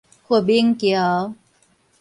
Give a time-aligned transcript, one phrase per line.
[0.25, 1.35] 佛明橋